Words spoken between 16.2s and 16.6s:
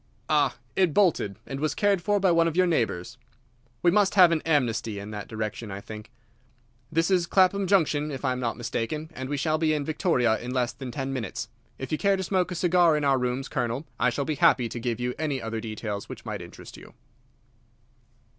might